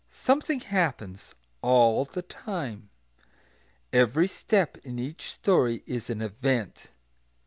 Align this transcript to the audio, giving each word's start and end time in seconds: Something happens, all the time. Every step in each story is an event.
Something 0.09 0.61
happens, 0.61 1.35
all 1.61 2.05
the 2.05 2.23
time. 2.23 2.89
Every 3.93 4.27
step 4.27 4.77
in 4.77 4.97
each 4.97 5.31
story 5.31 5.83
is 5.85 6.09
an 6.09 6.23
event. 6.23 6.89